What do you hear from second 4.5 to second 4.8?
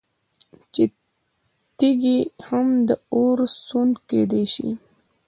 شي